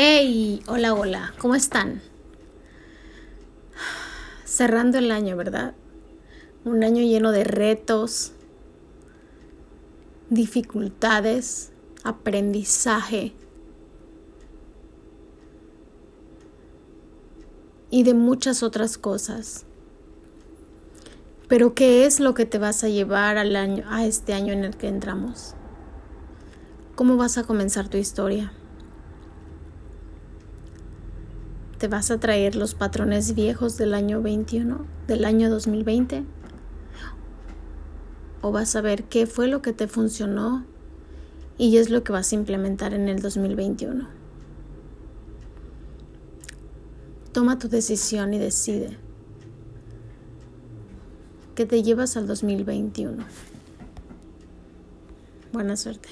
[0.00, 2.00] Hey, hola, hola, ¿cómo están?
[4.44, 5.74] Cerrando el año, ¿verdad?
[6.64, 8.30] Un año lleno de retos,
[10.30, 11.72] dificultades,
[12.04, 13.32] aprendizaje
[17.90, 19.66] y de muchas otras cosas.
[21.48, 24.62] Pero ¿qué es lo que te vas a llevar al año a este año en
[24.62, 25.56] el que entramos?
[26.94, 28.52] ¿Cómo vas a comenzar tu historia?
[31.78, 36.24] ¿Te vas a traer los patrones viejos del año 21, del año 2020?
[38.42, 40.64] ¿O vas a ver qué fue lo que te funcionó
[41.56, 44.08] y es lo que vas a implementar en el 2021?
[47.30, 48.98] Toma tu decisión y decide
[51.54, 53.24] que te llevas al 2021.
[55.52, 56.08] Buena suerte.